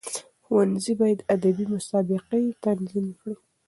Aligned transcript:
ښوونځي 0.43 0.93
باید 1.01 1.19
ادبي 1.33 1.65
مسابقي 1.75 2.43
تنظیم 2.63 3.07
کړي. 3.19 3.35